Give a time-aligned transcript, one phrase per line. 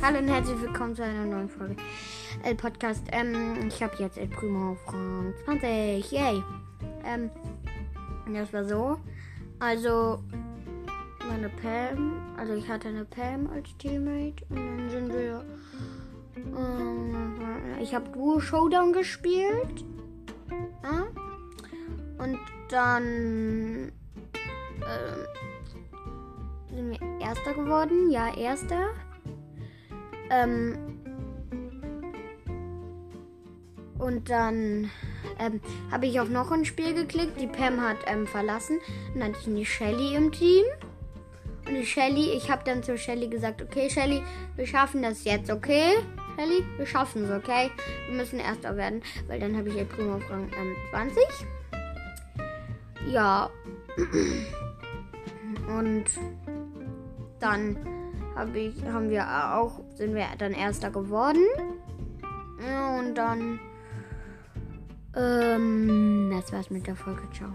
[0.00, 1.74] Hallo und herzlich willkommen zu einer neuen Folge
[2.44, 3.02] El Podcast.
[3.10, 6.12] Ähm, ich habe jetzt El Primo auf Rang 20.
[6.12, 6.40] Yay.
[7.04, 7.30] Ähm,
[8.32, 9.00] das war so.
[9.58, 10.22] Also,
[11.28, 15.44] meine Pam, also ich hatte eine Pam als Teammate und dann sind wir.
[16.36, 17.34] Ähm,
[17.80, 19.84] ich habe Duo Showdown gespielt.
[20.84, 21.08] Ja?
[22.22, 22.38] Und
[22.70, 23.92] dann.
[24.76, 25.26] Ähm,
[26.72, 28.10] sind wir Erster geworden.
[28.10, 28.90] Ja, Erster.
[30.30, 30.78] Ähm,
[33.98, 34.90] und dann
[35.38, 35.60] ähm,
[35.90, 37.40] habe ich auf noch ein Spiel geklickt.
[37.40, 38.80] Die Pam hat ähm, verlassen.
[39.14, 40.64] Dann hatte ich eine Shelly im Team.
[41.66, 44.22] Und die Shelly, ich habe dann zu Shelly gesagt, okay, Shelly,
[44.56, 45.96] wir schaffen das jetzt, okay?
[46.36, 47.70] Shelly, wir schaffen es, okay?
[48.08, 51.22] Wir müssen Erster werden, weil dann habe ich El Primo auf Rang ähm, 20.
[53.10, 53.50] Ja.
[55.68, 56.04] Und
[57.40, 57.76] dann
[58.38, 61.42] hab ich, haben wir auch, sind wir dann Erster geworden.
[62.98, 63.58] Und dann,
[65.16, 67.22] ähm, das war's mit der Folge.
[67.32, 67.50] Ciao.